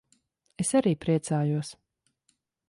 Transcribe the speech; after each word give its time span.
Es 0.63 0.71
arī 0.79 0.93
priecājos. 1.05 1.71